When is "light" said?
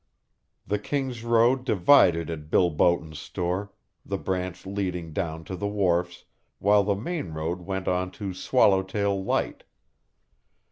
9.23-9.63